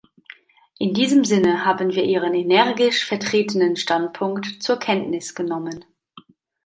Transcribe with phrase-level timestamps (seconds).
[0.79, 5.85] In diesem Sinne haben wir Ihren energisch vertretenen Standpunkt zur Kenntnis genommen.